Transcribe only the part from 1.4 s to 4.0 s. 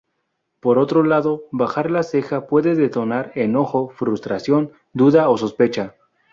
bajar las cejas puede denotar enojo,